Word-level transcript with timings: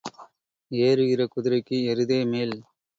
ஏறுகிற 0.71 1.21
குதிரைக்கு 1.27 1.77
எருதே 1.91 2.21
மேல். 2.25 2.55